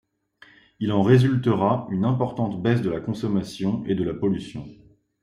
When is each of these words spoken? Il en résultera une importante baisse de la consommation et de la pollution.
Il 0.79 0.93
en 0.93 1.03
résultera 1.03 1.85
une 1.91 2.05
importante 2.05 2.59
baisse 2.59 2.81
de 2.81 2.89
la 2.89 2.99
consommation 3.01 3.83
et 3.85 3.93
de 3.93 4.03
la 4.03 4.15
pollution. 4.15 4.65